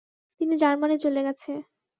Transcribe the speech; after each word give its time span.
তিনি 0.41 0.53
জার্মানি 0.61 0.95
চলে 1.03 1.21
গেছে। 1.27 1.51